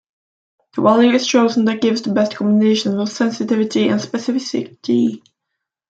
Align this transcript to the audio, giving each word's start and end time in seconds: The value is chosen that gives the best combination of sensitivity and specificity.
The 0.75 0.81
value 0.81 1.11
is 1.13 1.27
chosen 1.27 1.65
that 1.65 1.79
gives 1.79 2.01
the 2.01 2.11
best 2.11 2.33
combination 2.35 2.99
of 2.99 3.07
sensitivity 3.07 3.87
and 3.87 4.01
specificity. 4.01 5.21